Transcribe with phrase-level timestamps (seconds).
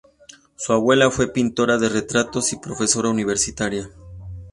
[0.55, 3.87] Su abuela fue pintora de retratos y profesora universitaria.